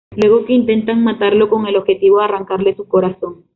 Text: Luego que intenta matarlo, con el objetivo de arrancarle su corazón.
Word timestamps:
Luego 0.15 0.45
que 0.45 0.53
intenta 0.53 0.95
matarlo, 0.95 1.47
con 1.47 1.67
el 1.67 1.75
objetivo 1.77 2.17
de 2.17 2.25
arrancarle 2.25 2.75
su 2.75 2.87
corazón. 2.87 3.43